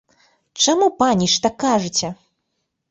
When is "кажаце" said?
1.67-2.13